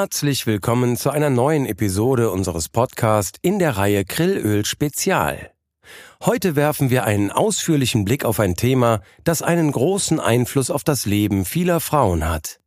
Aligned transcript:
Herzlich 0.00 0.46
willkommen 0.46 0.96
zu 0.96 1.10
einer 1.10 1.28
neuen 1.28 1.66
Episode 1.66 2.30
unseres 2.30 2.70
Podcasts 2.70 3.38
in 3.42 3.58
der 3.58 3.76
Reihe 3.76 4.06
Grillöl 4.06 4.64
Spezial. 4.64 5.52
Heute 6.24 6.56
werfen 6.56 6.88
wir 6.88 7.04
einen 7.04 7.30
ausführlichen 7.30 8.06
Blick 8.06 8.24
auf 8.24 8.40
ein 8.40 8.56
Thema, 8.56 9.02
das 9.24 9.42
einen 9.42 9.70
großen 9.70 10.18
Einfluss 10.18 10.70
auf 10.70 10.84
das 10.84 11.04
Leben 11.04 11.44
vieler 11.44 11.80
Frauen 11.80 12.26
hat. 12.26 12.60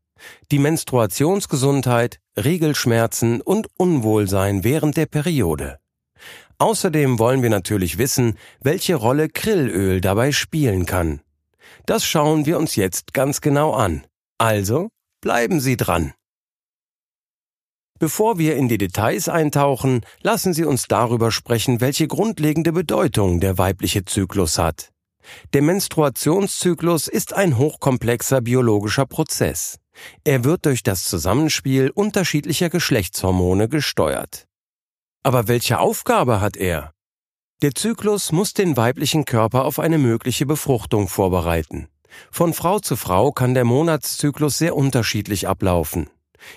Die 0.51 0.59
Menstruationsgesundheit, 0.59 2.19
Regelschmerzen 2.37 3.41
und 3.41 3.65
Unwohlsein 3.79 4.63
während 4.63 4.95
der 4.95 5.07
Periode. 5.07 5.79
Außerdem 6.59 7.17
wollen 7.17 7.41
wir 7.41 7.49
natürlich 7.49 7.97
wissen, 7.97 8.37
welche 8.61 8.93
Rolle 8.93 9.27
Grillöl 9.27 10.01
dabei 10.01 10.33
spielen 10.33 10.85
kann. 10.85 11.21
Das 11.87 12.05
schauen 12.05 12.45
wir 12.45 12.59
uns 12.59 12.75
jetzt 12.75 13.11
ganz 13.11 13.41
genau 13.41 13.73
an. 13.73 14.05
Also 14.37 14.89
bleiben 15.19 15.59
Sie 15.59 15.77
dran. 15.77 16.13
Bevor 18.03 18.37
wir 18.37 18.57
in 18.57 18.67
die 18.67 18.77
Details 18.77 19.29
eintauchen, 19.29 20.01
lassen 20.23 20.53
Sie 20.53 20.65
uns 20.65 20.89
darüber 20.89 21.31
sprechen, 21.31 21.79
welche 21.79 22.05
grundlegende 22.05 22.73
Bedeutung 22.73 23.39
der 23.39 23.57
weibliche 23.57 24.03
Zyklus 24.03 24.57
hat. 24.57 24.91
Der 25.53 25.61
Menstruationszyklus 25.61 27.07
ist 27.07 27.31
ein 27.31 27.57
hochkomplexer 27.57 28.41
biologischer 28.41 29.05
Prozess. 29.05 29.79
Er 30.25 30.43
wird 30.43 30.65
durch 30.65 30.83
das 30.83 31.05
Zusammenspiel 31.05 31.91
unterschiedlicher 31.91 32.69
Geschlechtshormone 32.69 33.69
gesteuert. 33.69 34.47
Aber 35.23 35.47
welche 35.47 35.79
Aufgabe 35.79 36.41
hat 36.41 36.57
er? 36.57 36.91
Der 37.61 37.73
Zyklus 37.73 38.33
muss 38.33 38.51
den 38.51 38.75
weiblichen 38.75 39.23
Körper 39.23 39.63
auf 39.63 39.79
eine 39.79 39.97
mögliche 39.97 40.45
Befruchtung 40.45 41.07
vorbereiten. 41.07 41.87
Von 42.31 42.53
Frau 42.53 42.79
zu 42.79 42.97
Frau 42.97 43.31
kann 43.31 43.53
der 43.53 43.63
Monatszyklus 43.63 44.57
sehr 44.57 44.75
unterschiedlich 44.75 45.47
ablaufen. 45.47 46.09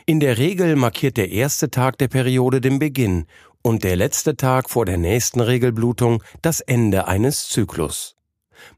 In 0.05 0.21
der 0.21 0.39
Regel 0.39 0.77
markiert 0.77 1.17
der 1.17 1.31
erste 1.31 1.71
Tag 1.71 1.99
der 1.99 2.09
Periode 2.09 2.61
den 2.61 2.79
Beginn 2.79 3.27
und 3.63 3.85
der 3.85 3.97
letzte 3.97 4.37
Tag 4.37 4.71
vor 4.71 4.85
der 4.85 4.99
nächsten 4.99 5.41
Regelblutung 5.41 6.23
das 6.43 6.61
Ende 6.61 7.09
eines 7.09 7.49
Zyklus. 7.49 8.17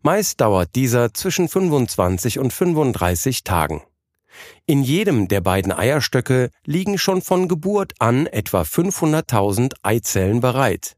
Meist 0.02 0.40
dauert 0.40 0.74
dieser 0.74 1.14
zwischen 1.14 1.48
25 1.48 2.38
und 2.38 2.52
35 2.52 3.44
Tagen. 3.44 3.82
In 4.66 4.82
jedem 4.82 5.28
der 5.28 5.40
beiden 5.40 5.72
Eierstöcke 5.72 6.50
liegen 6.64 6.98
schon 6.98 7.22
von 7.22 7.48
Geburt 7.48 7.94
an 7.98 8.26
etwa 8.26 8.62
500.000 8.62 9.74
Eizellen 9.82 10.40
bereit. 10.40 10.96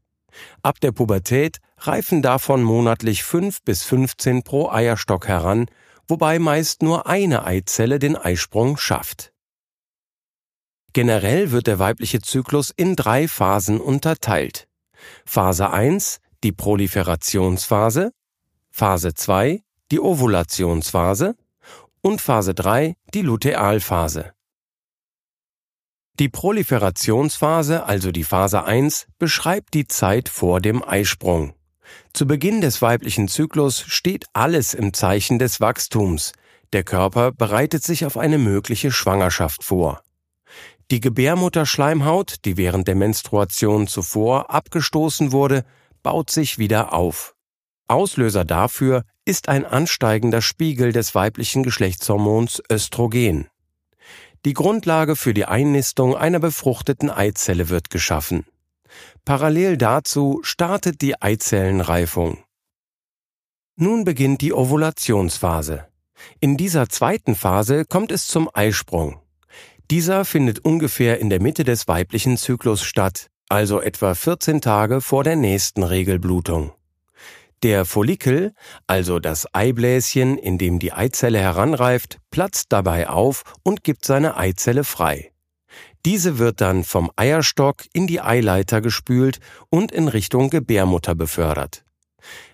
Ab 0.61 0.79
der 0.79 0.91
Pubertät 0.91 1.59
reifen 1.77 2.21
davon 2.21 2.63
monatlich 2.63 3.23
5 3.23 3.63
bis 3.63 3.83
15 3.83 4.43
pro 4.43 4.69
Eierstock 4.69 5.27
heran, 5.27 5.65
wobei 6.07 6.39
meist 6.39 6.83
nur 6.83 7.07
eine 7.07 7.45
Eizelle 7.45 7.99
den 7.99 8.15
Eisprung 8.15 8.77
schafft. 8.77 9.30
Generell 10.93 11.51
wird 11.51 11.67
der 11.67 11.79
weibliche 11.79 12.21
Zyklus 12.21 12.71
in 12.75 12.95
drei 12.95 13.27
Phasen 13.27 13.79
unterteilt. 13.79 14.67
Phase 15.25 15.69
1, 15.69 16.19
die 16.43 16.51
Proliferationsphase, 16.51 18.11
Phase 18.69 19.13
2, 19.13 19.63
die 19.91 19.99
Ovulationsphase 19.99 21.35
und 22.01 22.19
Phase 22.19 22.53
3, 22.53 22.95
die 23.13 23.21
Lutealphase. 23.21 24.33
Die 26.19 26.29
Proliferationsphase, 26.29 27.85
also 27.85 28.11
die 28.11 28.23
Phase 28.23 28.63
1, 28.63 29.07
beschreibt 29.17 29.73
die 29.73 29.87
Zeit 29.87 30.29
vor 30.29 30.59
dem 30.59 30.83
Eisprung. 30.83 31.53
Zu 32.13 32.27
Beginn 32.27 32.61
des 32.61 32.81
weiblichen 32.81 33.27
Zyklus 33.27 33.81
steht 33.81 34.25
alles 34.33 34.73
im 34.73 34.93
Zeichen 34.93 35.39
des 35.39 35.61
Wachstums. 35.61 36.33
Der 36.73 36.83
Körper 36.83 37.31
bereitet 37.31 37.83
sich 37.83 38.05
auf 38.05 38.17
eine 38.17 38.37
mögliche 38.37 38.91
Schwangerschaft 38.91 39.63
vor. 39.63 40.01
Die 40.91 40.99
Gebärmutterschleimhaut, 40.99 42.43
die 42.43 42.57
während 42.57 42.85
der 42.85 42.95
Menstruation 42.95 43.87
zuvor 43.87 44.51
abgestoßen 44.51 45.31
wurde, 45.31 45.63
baut 46.03 46.29
sich 46.29 46.57
wieder 46.57 46.91
auf. 46.91 47.33
Auslöser 47.87 48.43
dafür 48.43 49.05
ist 49.23 49.47
ein 49.47 49.65
ansteigender 49.65 50.41
Spiegel 50.41 50.91
des 50.91 51.15
weiblichen 51.15 51.63
Geschlechtshormons 51.63 52.61
Östrogen. 52.69 53.47
Die 54.43 54.51
Grundlage 54.51 55.15
für 55.15 55.33
die 55.33 55.45
Einnistung 55.45 56.13
einer 56.13 56.39
befruchteten 56.39 57.09
Eizelle 57.09 57.69
wird 57.69 57.89
geschaffen. 57.89 58.45
Parallel 59.23 59.77
dazu 59.77 60.41
startet 60.43 61.01
die 61.01 61.21
Eizellenreifung. 61.21 62.43
Nun 63.77 64.03
beginnt 64.03 64.41
die 64.41 64.51
Ovulationsphase. 64.51 65.87
In 66.41 66.57
dieser 66.57 66.89
zweiten 66.89 67.35
Phase 67.35 67.85
kommt 67.85 68.11
es 68.11 68.27
zum 68.27 68.49
Eisprung. 68.53 69.21
Dieser 69.91 70.23
findet 70.23 70.59
ungefähr 70.59 71.19
in 71.19 71.29
der 71.29 71.41
Mitte 71.41 71.65
des 71.65 71.85
weiblichen 71.89 72.37
Zyklus 72.37 72.81
statt, 72.81 73.27
also 73.49 73.81
etwa 73.81 74.15
14 74.15 74.61
Tage 74.61 75.01
vor 75.01 75.25
der 75.25 75.35
nächsten 75.35 75.83
Regelblutung. 75.83 76.71
Der 77.61 77.83
Follikel, 77.83 78.53
also 78.87 79.19
das 79.19 79.53
Eibläschen, 79.53 80.37
in 80.37 80.57
dem 80.57 80.79
die 80.79 80.93
Eizelle 80.93 81.39
heranreift, 81.39 82.19
platzt 82.29 82.67
dabei 82.69 83.09
auf 83.09 83.43
und 83.63 83.83
gibt 83.83 84.05
seine 84.05 84.37
Eizelle 84.37 84.85
frei. 84.85 85.33
Diese 86.05 86.37
wird 86.37 86.61
dann 86.61 86.85
vom 86.85 87.11
Eierstock 87.17 87.83
in 87.91 88.07
die 88.07 88.21
Eileiter 88.21 88.79
gespült 88.79 89.41
und 89.69 89.91
in 89.91 90.07
Richtung 90.07 90.49
Gebärmutter 90.49 91.15
befördert. 91.15 91.83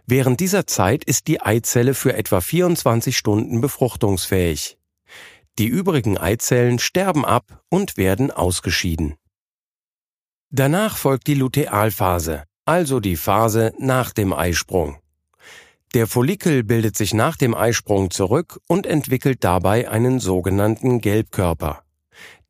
Während 0.07 0.39
dieser 0.39 0.65
Zeit 0.65 1.03
ist 1.03 1.27
die 1.27 1.39
Eizelle 1.39 1.93
für 1.93 2.15
etwa 2.15 2.41
24 2.41 3.15
Stunden 3.15 3.61
befruchtungsfähig. 3.61 4.77
Die 5.59 5.67
übrigen 5.67 6.17
Eizellen 6.17 6.77
sterben 6.77 7.25
ab 7.25 7.63
und 7.69 7.97
werden 7.97 8.29
ausgeschieden. 8.31 9.15
Danach 10.49 10.97
folgt 10.97 11.27
die 11.27 11.33
Lutealphase, 11.33 12.43
also 12.65 12.99
die 12.99 13.17
Phase 13.17 13.73
nach 13.79 14.13
dem 14.13 14.33
Eisprung. 14.33 14.97
Der 15.93 16.05
Follikel 16.05 16.63
bildet 16.63 16.95
sich 16.95 17.13
nach 17.13 17.37
dem 17.37 17.55
Eisprung 17.55 18.11
zurück 18.11 18.59
und 18.67 18.85
entwickelt 18.85 19.43
dabei 19.43 19.89
einen 19.89 20.19
sogenannten 20.19 21.01
Gelbkörper. 21.01 21.83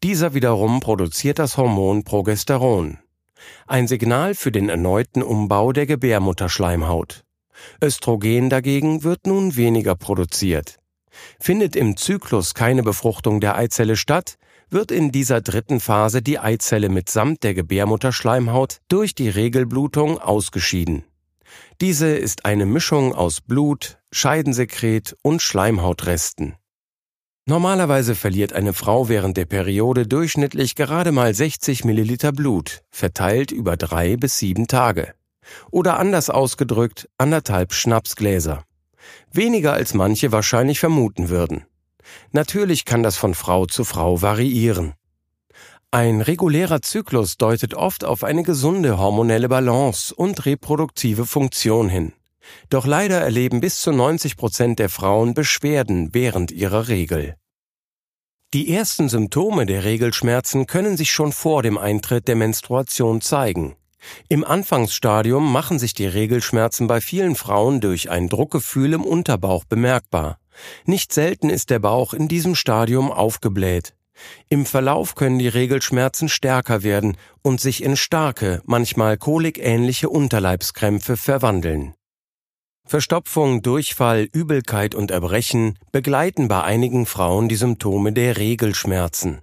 Dieser 0.04 0.34
wiederum 0.34 0.80
produziert 0.80 1.40
das 1.40 1.58
Hormon 1.58 2.04
Progesteron. 2.04 3.00
Ein 3.68 3.88
Signal 3.88 4.36
für 4.36 4.52
den 4.52 4.70
erneuten 4.70 5.24
Umbau 5.24 5.72
der 5.72 5.86
Gebärmutterschleimhaut. 5.86 7.24
Östrogen 7.82 8.50
dagegen 8.50 9.04
wird 9.04 9.26
nun 9.28 9.56
weniger 9.56 9.96
produziert. 9.96 10.78
Findet 11.40 11.76
im 11.76 11.98
Zyklus 11.98 12.54
keine 12.54 12.84
Befruchtung 12.84 13.40
der 13.40 13.56
Eizelle 13.56 13.96
statt, 13.96 14.38
wird 14.70 14.92
in 14.92 15.12
dieser 15.12 15.42
dritten 15.42 15.80
Phase 15.80 16.22
die 16.22 16.40
Eizelle 16.40 16.90
mitsamt 16.90 17.44
der 17.44 17.54
Gebärmutterschleimhaut 17.54 18.80
durch 18.90 19.16
die 19.16 19.30
Regelblutung 19.30 20.20
ausgeschieden. 20.20 21.04
Diese 21.80 22.08
ist 22.08 22.46
eine 22.46 22.66
Mischung 22.66 23.14
aus 23.14 23.40
Blut, 23.42 24.00
Scheidensekret 24.12 25.16
und 25.22 25.42
Schleimhautresten. 25.42 26.56
Normalerweise 27.46 28.14
verliert 28.14 28.52
eine 28.52 28.74
Frau 28.74 29.08
während 29.08 29.38
der 29.38 29.46
Periode 29.46 30.06
durchschnittlich 30.06 30.76
gerade 30.76 31.14
mal 31.14 31.34
60 31.34 31.86
Milliliter 31.86 32.34
Blut, 32.34 32.82
verteilt 32.90 33.54
über 33.54 33.78
drei 33.78 34.18
bis 34.18 34.38
sieben 34.38 34.68
Tage. 34.68 35.14
Oder 35.72 35.98
anders 35.98 36.30
ausgedrückt, 36.30 37.08
anderthalb 37.18 37.72
Schnapsgläser 37.72 38.67
weniger 39.32 39.74
als 39.74 39.94
manche 39.94 40.32
wahrscheinlich 40.32 40.80
vermuten 40.80 41.30
würden. 41.30 41.66
Natürlich 42.32 42.86
kann 42.86 43.04
das 43.04 43.18
von 43.18 43.34
Frau 43.34 43.66
zu 43.66 43.84
Frau 43.84 44.22
variieren. 44.22 44.94
Ein 45.92 46.22
regulärer 46.22 46.82
Zyklus 46.82 47.38
deutet 47.38 47.74
oft 47.74 48.04
auf 48.04 48.24
eine 48.24 48.44
gesunde 48.44 48.98
hormonelle 48.98 49.48
Balance 49.48 50.14
und 50.14 50.46
reproduktive 50.46 51.26
Funktion 51.26 51.88
hin. 51.88 52.14
Doch 52.70 52.86
leider 52.86 53.20
erleben 53.20 53.62
bis 53.62 53.82
zu 53.82 53.92
90 53.92 54.38
Prozent 54.38 54.80
der 54.80 54.90
Frauen 54.90 55.34
Beschwerden 55.34 56.14
während 56.14 56.52
ihrer 56.52 56.88
Regel. 56.88 57.36
Die 58.54 58.74
ersten 58.74 59.10
Symptome 59.10 59.66
der 59.66 59.84
Regelschmerzen 59.84 60.68
können 60.68 60.96
sich 60.98 61.12
schon 61.12 61.32
vor 61.32 61.64
dem 61.64 61.78
Eintritt 61.78 62.28
der 62.28 62.36
Menstruation 62.36 63.20
zeigen. 63.22 63.76
Im 64.30 64.44
Anfangsstadium 64.44 65.52
machen 65.52 65.80
sich 65.80 65.94
die 65.94 66.08
Regelschmerzen 66.08 66.88
bei 66.88 67.02
vielen 67.02 67.36
Frauen 67.36 67.82
durch 67.82 68.10
ein 68.10 68.30
Druckgefühl 68.30 68.94
im 68.94 69.04
Unterbauch 69.04 69.66
bemerkbar. 69.66 70.38
Nicht 70.86 71.14
selten 71.14 71.50
ist 71.50 71.70
der 71.70 71.80
Bauch 71.80 72.14
in 72.14 72.28
diesem 72.28 72.56
Stadium 72.56 73.12
aufgebläht. 73.12 73.94
Im 74.50 74.66
Verlauf 74.66 75.16
können 75.16 75.40
die 75.40 75.48
Regelschmerzen 75.48 76.30
stärker 76.30 76.84
werden 76.84 77.18
und 77.44 77.62
sich 77.62 77.84
in 77.84 77.96
starke, 77.96 78.62
manchmal 78.66 79.18
kolikähnliche 79.18 80.10
Unterleibskrämpfe 80.10 81.18
verwandeln. 81.18 81.94
Verstopfung, 82.86 83.62
Durchfall, 83.62 84.28
Übelkeit 84.32 84.96
und 84.96 85.12
Erbrechen 85.12 85.78
begleiten 85.92 86.48
bei 86.48 86.64
einigen 86.64 87.06
Frauen 87.06 87.50
die 87.50 87.58
Symptome 87.58 88.14
der 88.14 88.38
Regelschmerzen. 88.38 89.42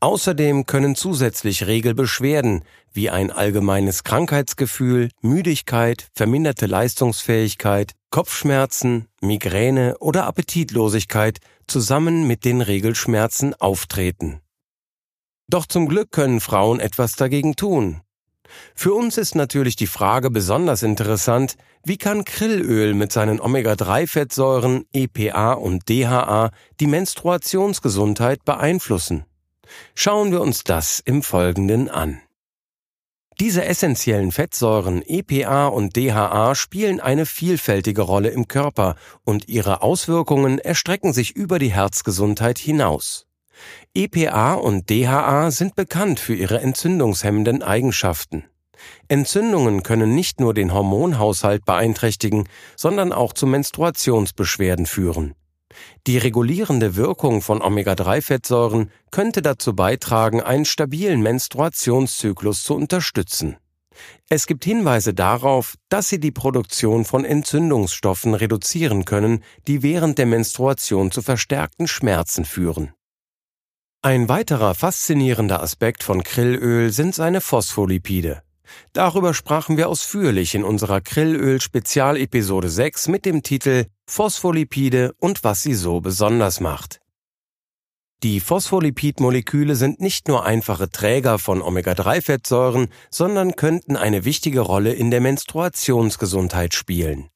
Außerdem 0.00 0.66
können 0.66 0.94
zusätzlich 0.94 1.66
Regelbeschwerden 1.66 2.64
wie 2.92 3.10
ein 3.10 3.30
allgemeines 3.30 4.04
Krankheitsgefühl, 4.04 5.10
Müdigkeit, 5.20 6.08
verminderte 6.14 6.66
Leistungsfähigkeit, 6.66 7.92
Kopfschmerzen, 8.10 9.06
Migräne 9.20 9.96
oder 9.98 10.26
Appetitlosigkeit 10.26 11.38
zusammen 11.66 12.26
mit 12.26 12.44
den 12.44 12.60
Regelschmerzen 12.60 13.54
auftreten. 13.54 14.40
Doch 15.48 15.66
zum 15.66 15.88
Glück 15.88 16.10
können 16.10 16.40
Frauen 16.40 16.80
etwas 16.80 17.14
dagegen 17.16 17.56
tun. 17.56 18.02
Für 18.74 18.94
uns 18.94 19.16
ist 19.16 19.34
natürlich 19.34 19.76
die 19.76 19.86
Frage 19.86 20.30
besonders 20.30 20.82
interessant, 20.82 21.56
wie 21.84 21.96
kann 21.96 22.24
Krillöl 22.24 22.94
mit 22.94 23.12
seinen 23.12 23.40
Omega-3-Fettsäuren 23.40 24.86
EPA 24.92 25.52
und 25.52 25.88
DHA 25.88 26.50
die 26.80 26.86
Menstruationsgesundheit 26.86 28.44
beeinflussen? 28.44 29.24
Schauen 29.94 30.32
wir 30.32 30.40
uns 30.40 30.64
das 30.64 31.00
im 31.00 31.22
Folgenden 31.22 31.88
an. 31.88 32.20
Diese 33.40 33.64
essentiellen 33.64 34.32
Fettsäuren 34.32 35.02
EPA 35.02 35.68
und 35.68 35.96
DHA 35.96 36.54
spielen 36.54 37.00
eine 37.00 37.24
vielfältige 37.24 38.02
Rolle 38.02 38.28
im 38.28 38.48
Körper 38.48 38.96
und 39.24 39.48
ihre 39.48 39.82
Auswirkungen 39.82 40.58
erstrecken 40.58 41.14
sich 41.14 41.34
über 41.34 41.58
die 41.58 41.72
Herzgesundheit 41.72 42.58
hinaus. 42.58 43.26
EPA 43.94 44.54
und 44.54 44.90
DHA 44.90 45.50
sind 45.50 45.74
bekannt 45.74 46.20
für 46.20 46.34
ihre 46.34 46.60
entzündungshemmenden 46.60 47.62
Eigenschaften. 47.62 48.44
Entzündungen 49.08 49.82
können 49.82 50.14
nicht 50.14 50.40
nur 50.40 50.52
den 50.52 50.72
Hormonhaushalt 50.74 51.64
beeinträchtigen, 51.64 52.46
sondern 52.76 53.12
auch 53.12 53.32
zu 53.32 53.46
Menstruationsbeschwerden 53.46 54.84
führen. 54.84 55.34
Die 56.06 56.18
regulierende 56.18 56.96
Wirkung 56.96 57.42
von 57.42 57.62
Omega-3-Fettsäuren 57.62 58.90
könnte 59.10 59.42
dazu 59.42 59.74
beitragen, 59.74 60.40
einen 60.40 60.64
stabilen 60.64 61.22
Menstruationszyklus 61.22 62.64
zu 62.64 62.74
unterstützen. 62.74 63.56
Es 64.28 64.46
gibt 64.46 64.64
Hinweise 64.64 65.14
darauf, 65.14 65.74
dass 65.88 66.08
sie 66.08 66.20
die 66.20 66.30
Produktion 66.30 67.04
von 67.04 67.24
Entzündungsstoffen 67.24 68.34
reduzieren 68.34 69.04
können, 69.04 69.42
die 69.66 69.82
während 69.82 70.18
der 70.18 70.26
Menstruation 70.26 71.10
zu 71.10 71.22
verstärkten 71.22 71.88
Schmerzen 71.88 72.44
führen. 72.44 72.92
Ein 74.02 74.28
weiterer 74.28 74.74
faszinierender 74.74 75.62
Aspekt 75.62 76.02
von 76.02 76.22
Krillöl 76.22 76.90
sind 76.90 77.14
seine 77.14 77.40
Phospholipide. 77.42 78.42
Darüber 78.92 79.34
sprachen 79.34 79.76
wir 79.76 79.88
ausführlich 79.88 80.54
in 80.54 80.64
unserer 80.64 81.00
Krillöl-Spezialepisode 81.00 82.68
6 82.68 83.08
mit 83.08 83.24
dem 83.24 83.42
Titel 83.42 83.86
Phospholipide 84.06 85.12
und 85.18 85.44
was 85.44 85.62
sie 85.62 85.74
so 85.74 86.00
besonders 86.00 86.60
macht. 86.60 87.00
Die 88.22 88.40
Phospholipidmoleküle 88.40 89.76
sind 89.76 90.00
nicht 90.00 90.28
nur 90.28 90.44
einfache 90.44 90.90
Träger 90.90 91.38
von 91.38 91.62
Omega-3-Fettsäuren, 91.62 92.88
sondern 93.10 93.56
könnten 93.56 93.96
eine 93.96 94.26
wichtige 94.26 94.60
Rolle 94.60 94.92
in 94.92 95.10
der 95.10 95.22
Menstruationsgesundheit 95.22 96.74
spielen. 96.74 97.30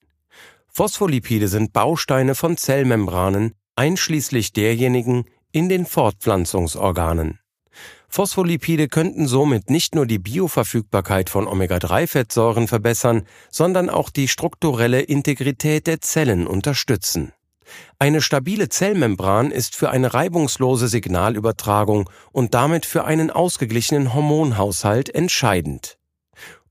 Phospholipide 0.68 1.48
sind 1.48 1.72
Bausteine 1.72 2.34
von 2.34 2.58
Zellmembranen, 2.58 3.54
einschließlich 3.76 4.52
derjenigen 4.52 5.24
in 5.52 5.70
den 5.70 5.86
Fortpflanzungsorganen. 5.86 7.38
Phospholipide 8.14 8.86
könnten 8.86 9.26
somit 9.26 9.70
nicht 9.70 9.96
nur 9.96 10.06
die 10.06 10.20
Bioverfügbarkeit 10.20 11.28
von 11.28 11.48
Omega-3-Fettsäuren 11.48 12.68
verbessern, 12.68 13.26
sondern 13.50 13.90
auch 13.90 14.08
die 14.08 14.28
strukturelle 14.28 15.00
Integrität 15.00 15.88
der 15.88 16.00
Zellen 16.00 16.46
unterstützen. 16.46 17.32
Eine 17.98 18.20
stabile 18.20 18.68
Zellmembran 18.68 19.50
ist 19.50 19.74
für 19.74 19.90
eine 19.90 20.14
reibungslose 20.14 20.86
Signalübertragung 20.86 22.08
und 22.30 22.54
damit 22.54 22.86
für 22.86 23.04
einen 23.04 23.32
ausgeglichenen 23.32 24.14
Hormonhaushalt 24.14 25.12
entscheidend. 25.12 25.98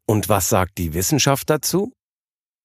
Und 0.06 0.30
was 0.30 0.48
sagt 0.48 0.78
die 0.78 0.94
Wissenschaft 0.94 1.50
dazu? 1.50 1.92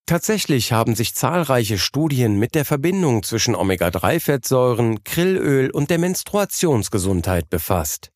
Tatsächlich 0.07 0.71
haben 0.71 0.95
sich 0.95 1.17
zahlreiche 1.17 1.79
Studien 1.79 2.39
mit 2.39 2.55
der 2.55 2.65
Verbindung 2.65 3.25
zwischen 3.25 3.57
Omega-3-Fettsäuren, 3.57 5.03
Krillöl 5.03 5.69
und 5.73 5.91
der 5.91 5.99
Menstruationsgesundheit 5.99 7.51
befasst. 7.51 8.13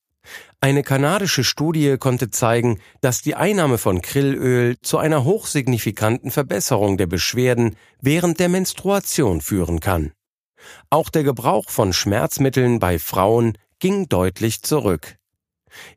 Eine 0.64 0.84
kanadische 0.84 1.42
Studie 1.42 1.96
konnte 1.98 2.30
zeigen, 2.30 2.78
dass 3.00 3.20
die 3.20 3.34
Einnahme 3.34 3.78
von 3.78 4.00
Krillöl 4.00 4.76
zu 4.80 4.96
einer 4.96 5.24
hochsignifikanten 5.24 6.30
Verbesserung 6.30 6.96
der 6.96 7.08
Beschwerden 7.08 7.74
während 8.00 8.38
der 8.38 8.48
Menstruation 8.48 9.40
führen 9.40 9.80
kann. 9.80 10.12
Auch 10.88 11.10
der 11.10 11.24
Gebrauch 11.24 11.68
von 11.68 11.92
Schmerzmitteln 11.92 12.78
bei 12.78 13.00
Frauen 13.00 13.58
ging 13.80 14.08
deutlich 14.08 14.62
zurück. 14.62 15.16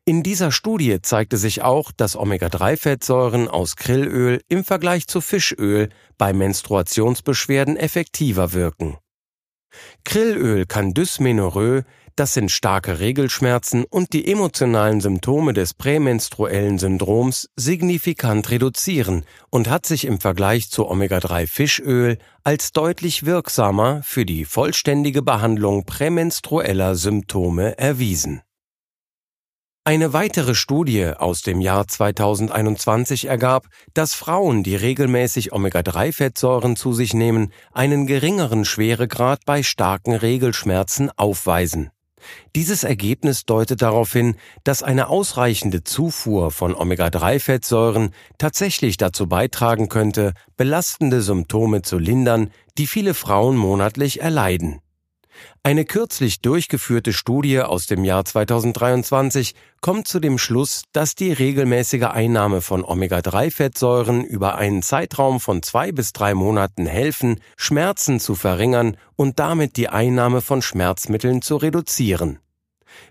In 0.03 0.23
dieser 0.23 0.51
Studie 0.51 0.99
zeigte 0.99 1.37
sich 1.37 1.61
auch, 1.61 1.91
dass 1.91 2.15
Omega-3-Fettsäuren 2.15 3.47
aus 3.47 3.75
Krillöl 3.75 4.41
im 4.47 4.63
Vergleich 4.63 5.05
zu 5.05 5.21
Fischöl 5.21 5.89
bei 6.17 6.33
Menstruationsbeschwerden 6.33 7.77
effektiver 7.77 8.53
wirken. 8.53 8.97
Krillöl 10.05 10.65
kann 10.65 10.95
Dysmenorrhoe, 10.95 11.83
das 12.15 12.33
sind 12.33 12.49
starke 12.49 12.99
Regelschmerzen 12.99 13.83
und 13.83 14.13
die 14.13 14.31
emotionalen 14.31 15.01
Symptome 15.01 15.53
des 15.53 15.73
prämenstruellen 15.73 16.79
Syndroms 16.79 17.49
signifikant 17.55 18.49
reduzieren 18.51 19.25
und 19.49 19.69
hat 19.69 19.85
sich 19.85 20.05
im 20.05 20.19
Vergleich 20.19 20.69
zu 20.69 20.87
Omega-3-Fischöl 20.87 22.17
als 22.43 22.71
deutlich 22.71 23.25
wirksamer 23.25 24.01
für 24.03 24.25
die 24.25 24.45
vollständige 24.45 25.21
Behandlung 25.21 25.85
prämenstrueller 25.85 26.95
Symptome 26.95 27.77
erwiesen. 27.77 28.41
Eine 29.87 30.13
weitere 30.13 30.55
Studie 30.55 31.11
aus 31.15 31.43
dem 31.43 31.61
Jahr 31.61 31.87
2021 31.87 33.25
ergab, 33.25 33.67
dass 33.93 34.15
Frauen, 34.15 34.63
die 34.63 34.75
regelmäßig 34.75 35.53
Omega-3-Fettsäuren 35.53 36.75
zu 36.75 36.91
sich 36.91 37.13
nehmen, 37.13 37.53
einen 37.71 38.07
geringeren 38.07 38.65
Schweregrad 38.65 39.41
bei 39.45 39.61
starken 39.61 40.15
Regelschmerzen 40.15 41.11
aufweisen. 41.17 41.91
Dieses 42.55 42.83
Ergebnis 42.83 43.45
deutet 43.45 43.81
darauf 43.81 44.11
hin, 44.11 44.35
dass 44.63 44.83
eine 44.83 45.09
ausreichende 45.09 45.83
Zufuhr 45.83 46.51
von 46.51 46.75
Omega-3-Fettsäuren 46.75 48.11
tatsächlich 48.37 48.97
dazu 48.97 49.27
beitragen 49.27 49.89
könnte, 49.89 50.33
belastende 50.57 51.21
Symptome 51.21 51.81
zu 51.81 51.97
lindern, 51.97 52.51
die 52.77 52.87
viele 52.87 53.13
Frauen 53.13 53.55
monatlich 53.57 54.21
erleiden. 54.21 54.81
Eine 55.63 55.85
kürzlich 55.85 56.41
durchgeführte 56.41 57.13
Studie 57.13 57.61
aus 57.61 57.87
dem 57.87 58.03
Jahr 58.03 58.25
2023 58.25 59.55
kommt 59.81 60.07
zu 60.07 60.19
dem 60.19 60.37
Schluss, 60.37 60.83
dass 60.93 61.15
die 61.15 61.31
regelmäßige 61.31 62.03
Einnahme 62.03 62.61
von 62.61 62.83
Omega-3-Fettsäuren 62.83 64.23
über 64.23 64.55
einen 64.55 64.81
Zeitraum 64.81 65.39
von 65.39 65.63
zwei 65.63 65.91
bis 65.91 66.13
drei 66.13 66.33
Monaten 66.33 66.85
helfen, 66.85 67.41
Schmerzen 67.57 68.19
zu 68.19 68.35
verringern 68.35 68.97
und 69.15 69.39
damit 69.39 69.77
die 69.77 69.89
Einnahme 69.89 70.41
von 70.41 70.61
Schmerzmitteln 70.61 71.41
zu 71.41 71.57
reduzieren. 71.57 72.39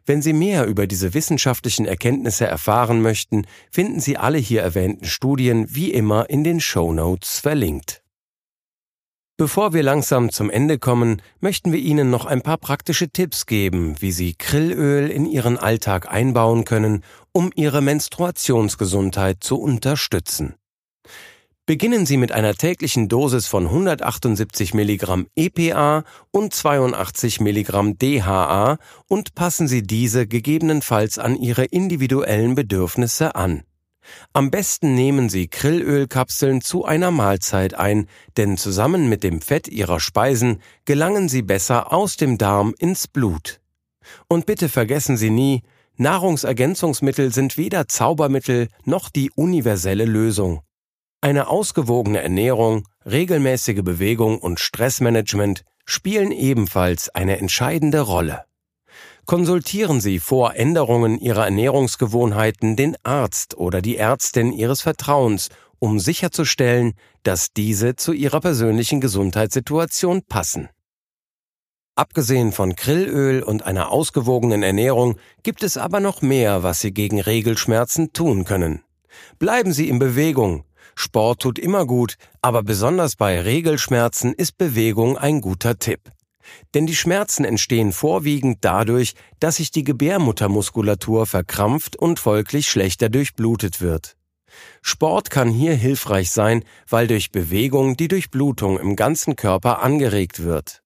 Wenn 0.06 0.22
Sie 0.22 0.32
mehr 0.32 0.66
über 0.66 0.86
diese 0.86 1.14
wissenschaftlichen 1.14 1.86
Erkenntnisse 1.86 2.46
erfahren 2.46 3.02
möchten, 3.02 3.46
finden 3.70 4.00
Sie 4.00 4.16
alle 4.16 4.38
hier 4.38 4.62
erwähnten 4.62 5.06
Studien 5.06 5.66
wie 5.70 5.92
immer 5.92 6.30
in 6.30 6.44
den 6.44 6.60
Show 6.60 6.92
Notes 6.92 7.38
verlinkt. 7.38 8.03
Bevor 9.36 9.72
wir 9.72 9.82
langsam 9.82 10.30
zum 10.30 10.48
Ende 10.48 10.78
kommen, 10.78 11.20
möchten 11.40 11.72
wir 11.72 11.80
Ihnen 11.80 12.08
noch 12.08 12.24
ein 12.24 12.40
paar 12.40 12.56
praktische 12.56 13.08
Tipps 13.08 13.46
geben, 13.46 13.96
wie 13.98 14.12
Sie 14.12 14.34
Krillöl 14.34 15.10
in 15.10 15.26
Ihren 15.26 15.58
Alltag 15.58 16.08
einbauen 16.08 16.64
können, 16.64 17.02
um 17.32 17.50
Ihre 17.56 17.80
Menstruationsgesundheit 17.80 19.42
zu 19.42 19.60
unterstützen. 19.60 20.54
Beginnen 21.66 22.06
Sie 22.06 22.16
mit 22.16 22.30
einer 22.30 22.54
täglichen 22.54 23.08
Dosis 23.08 23.48
von 23.48 23.64
178 23.66 24.72
Milligramm 24.72 25.26
EPA 25.34 26.04
und 26.30 26.54
82 26.54 27.40
Milligramm 27.40 27.98
DHA 27.98 28.78
und 29.08 29.34
passen 29.34 29.66
Sie 29.66 29.82
diese 29.82 30.28
gegebenenfalls 30.28 31.18
an 31.18 31.34
Ihre 31.34 31.64
individuellen 31.64 32.54
Bedürfnisse 32.54 33.34
an. 33.34 33.64
Am 34.32 34.50
besten 34.50 34.94
nehmen 34.94 35.28
Sie 35.28 35.48
Krillölkapseln 35.48 36.60
zu 36.60 36.84
einer 36.84 37.10
Mahlzeit 37.10 37.74
ein, 37.74 38.06
denn 38.36 38.56
zusammen 38.56 39.08
mit 39.08 39.22
dem 39.22 39.40
Fett 39.40 39.68
Ihrer 39.68 40.00
Speisen 40.00 40.60
gelangen 40.84 41.28
sie 41.28 41.42
besser 41.42 41.92
aus 41.92 42.16
dem 42.16 42.38
Darm 42.38 42.74
ins 42.78 43.08
Blut. 43.08 43.60
Und 44.28 44.46
bitte 44.46 44.68
vergessen 44.68 45.16
Sie 45.16 45.30
nie, 45.30 45.62
Nahrungsergänzungsmittel 45.96 47.32
sind 47.32 47.56
weder 47.56 47.88
Zaubermittel 47.88 48.68
noch 48.84 49.08
die 49.08 49.30
universelle 49.30 50.04
Lösung. 50.04 50.60
Eine 51.20 51.48
ausgewogene 51.48 52.20
Ernährung, 52.20 52.86
regelmäßige 53.06 53.82
Bewegung 53.82 54.38
und 54.38 54.60
Stressmanagement 54.60 55.64
spielen 55.86 56.32
ebenfalls 56.32 57.08
eine 57.10 57.38
entscheidende 57.38 58.00
Rolle. 58.00 58.44
Konsultieren 59.26 60.02
Sie 60.02 60.18
vor 60.18 60.54
Änderungen 60.54 61.18
Ihrer 61.18 61.44
Ernährungsgewohnheiten 61.44 62.76
den 62.76 62.96
Arzt 63.04 63.56
oder 63.56 63.80
die 63.80 63.96
Ärztin 63.96 64.52
Ihres 64.52 64.82
Vertrauens, 64.82 65.48
um 65.78 65.98
sicherzustellen, 65.98 66.92
dass 67.22 67.52
diese 67.52 67.96
zu 67.96 68.12
Ihrer 68.12 68.40
persönlichen 68.40 69.00
Gesundheitssituation 69.00 70.22
passen. 70.22 70.68
Abgesehen 71.96 72.52
von 72.52 72.74
Grillöl 72.74 73.42
und 73.42 73.62
einer 73.62 73.90
ausgewogenen 73.90 74.62
Ernährung 74.62 75.16
gibt 75.42 75.62
es 75.62 75.76
aber 75.76 76.00
noch 76.00 76.20
mehr, 76.20 76.62
was 76.62 76.80
Sie 76.80 76.92
gegen 76.92 77.20
Regelschmerzen 77.20 78.12
tun 78.12 78.44
können. 78.44 78.82
Bleiben 79.38 79.72
Sie 79.72 79.88
in 79.88 79.98
Bewegung. 79.98 80.64
Sport 80.96 81.40
tut 81.40 81.58
immer 81.58 81.86
gut, 81.86 82.16
aber 82.42 82.62
besonders 82.62 83.16
bei 83.16 83.40
Regelschmerzen 83.40 84.34
ist 84.34 84.58
Bewegung 84.58 85.16
ein 85.16 85.40
guter 85.40 85.78
Tipp. 85.78 86.13
Denn 86.74 86.86
die 86.86 86.96
Schmerzen 86.96 87.44
entstehen 87.44 87.92
vorwiegend 87.92 88.58
dadurch, 88.62 89.14
dass 89.40 89.56
sich 89.56 89.70
die 89.70 89.84
Gebärmuttermuskulatur 89.84 91.26
verkrampft 91.26 91.96
und 91.96 92.18
folglich 92.18 92.68
schlechter 92.68 93.08
durchblutet 93.08 93.80
wird. 93.80 94.16
Sport 94.82 95.30
kann 95.30 95.50
hier 95.50 95.74
hilfreich 95.74 96.30
sein, 96.30 96.64
weil 96.88 97.06
durch 97.06 97.32
Bewegung 97.32 97.96
die 97.96 98.08
Durchblutung 98.08 98.78
im 98.78 98.96
ganzen 98.96 99.36
Körper 99.36 99.82
angeregt 99.82 100.42
wird. 100.42 100.82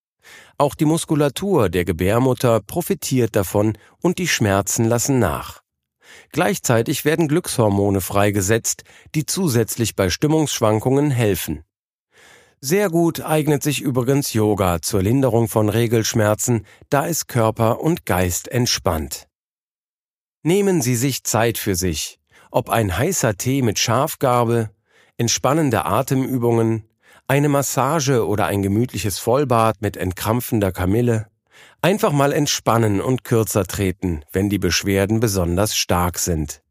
Auch 0.56 0.74
die 0.74 0.84
Muskulatur 0.84 1.68
der 1.68 1.84
Gebärmutter 1.84 2.60
profitiert 2.60 3.36
davon 3.36 3.76
und 4.02 4.18
die 4.18 4.28
Schmerzen 4.28 4.84
lassen 4.84 5.18
nach. 5.18 5.62
Gleichzeitig 6.32 7.04
werden 7.04 7.28
Glückshormone 7.28 8.00
freigesetzt, 8.00 8.84
die 9.14 9.26
zusätzlich 9.26 9.94
bei 9.94 10.10
Stimmungsschwankungen 10.10 11.10
helfen. 11.10 11.64
Sehr 12.60 12.90
gut 12.90 13.20
eignet 13.20 13.62
sich 13.62 13.80
übrigens 13.80 14.32
Yoga 14.32 14.82
zur 14.82 15.00
Linderung 15.00 15.46
von 15.46 15.68
Regelschmerzen, 15.68 16.66
da 16.90 17.06
es 17.06 17.28
Körper 17.28 17.80
und 17.80 18.04
Geist 18.04 18.48
entspannt. 18.48 19.28
Nehmen 20.42 20.82
Sie 20.82 20.96
sich 20.96 21.22
Zeit 21.22 21.56
für 21.56 21.76
sich, 21.76 22.18
ob 22.50 22.68
ein 22.68 22.96
heißer 22.96 23.36
Tee 23.36 23.62
mit 23.62 23.78
Schafgarbe, 23.78 24.70
entspannende 25.16 25.84
Atemübungen, 25.84 26.82
eine 27.28 27.48
Massage 27.48 28.26
oder 28.26 28.46
ein 28.46 28.62
gemütliches 28.62 29.20
Vollbad 29.20 29.80
mit 29.80 29.96
entkrampfender 29.96 30.72
Kamille. 30.72 31.28
Einfach 31.80 32.10
mal 32.10 32.32
entspannen 32.32 33.00
und 33.00 33.22
kürzer 33.22 33.66
treten, 33.66 34.24
wenn 34.32 34.48
die 34.48 34.58
Beschwerden 34.58 35.20
besonders 35.20 35.76
stark 35.76 36.18
sind. 36.18 36.62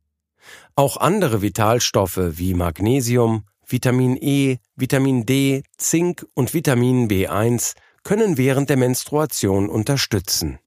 Auch 0.76 0.98
andere 0.98 1.42
Vitalstoffe 1.42 2.20
wie 2.38 2.54
Magnesium, 2.56 3.46
Vitamin 3.70 4.18
E, 4.20 4.58
Vitamin 4.76 5.26
D, 5.26 5.64
Zink 5.78 6.26
und 6.34 6.54
Vitamin 6.54 7.10
B1 7.10 7.74
können 8.04 8.38
während 8.38 8.70
der 8.70 8.78
Menstruation 8.78 9.68
unterstützen. 9.68 10.60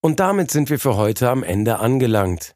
Und 0.00 0.20
damit 0.20 0.52
sind 0.52 0.70
wir 0.70 0.78
für 0.78 0.96
heute 0.96 1.28
am 1.28 1.42
Ende 1.42 1.80
angelangt. 1.80 2.54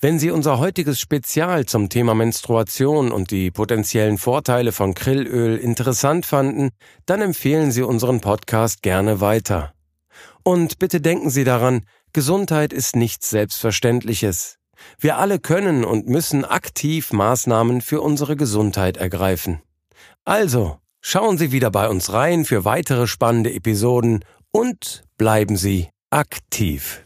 Wenn 0.00 0.18
Sie 0.18 0.30
unser 0.30 0.58
heutiges 0.58 1.00
Spezial 1.00 1.64
zum 1.64 1.88
Thema 1.88 2.14
Menstruation 2.14 3.10
und 3.10 3.30
die 3.30 3.50
potenziellen 3.50 4.18
Vorteile 4.18 4.72
von 4.72 4.94
Krillöl 4.94 5.56
interessant 5.56 6.26
fanden, 6.26 6.70
dann 7.06 7.22
empfehlen 7.22 7.72
Sie 7.72 7.82
unseren 7.82 8.20
Podcast 8.20 8.82
gerne 8.82 9.20
weiter. 9.20 9.72
Und 10.42 10.78
bitte 10.78 11.00
denken 11.00 11.30
Sie 11.30 11.44
daran, 11.44 11.86
Gesundheit 12.12 12.74
ist 12.74 12.96
nichts 12.96 13.30
Selbstverständliches. 13.30 14.58
Wir 14.98 15.18
alle 15.18 15.38
können 15.38 15.84
und 15.84 16.08
müssen 16.08 16.44
aktiv 16.44 17.12
Maßnahmen 17.12 17.80
für 17.80 18.00
unsere 18.00 18.36
Gesundheit 18.36 18.96
ergreifen. 18.96 19.60
Also, 20.24 20.78
schauen 21.00 21.38
Sie 21.38 21.52
wieder 21.52 21.70
bei 21.70 21.88
uns 21.88 22.12
rein 22.12 22.44
für 22.44 22.64
weitere 22.64 23.06
spannende 23.06 23.52
Episoden 23.52 24.24
und 24.50 25.04
bleiben 25.18 25.56
Sie 25.56 25.88
aktiv. 26.10 27.04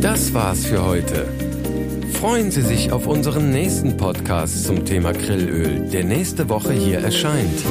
Das 0.00 0.34
war's 0.34 0.66
für 0.66 0.84
heute. 0.84 1.28
Freuen 2.20 2.50
Sie 2.50 2.62
sich 2.62 2.92
auf 2.92 3.06
unseren 3.06 3.50
nächsten 3.50 3.96
Podcast 3.96 4.64
zum 4.64 4.84
Thema 4.84 5.12
Grillöl, 5.12 5.88
der 5.88 6.04
nächste 6.04 6.48
Woche 6.50 6.72
hier 6.72 6.98
erscheint. 6.98 7.64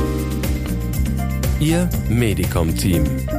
Ihr 1.59 1.89
Medicom-Team. 2.09 3.38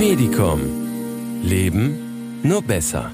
Medicom. 0.00 0.60
Leben 1.42 2.40
nur 2.42 2.62
besser. 2.62 3.12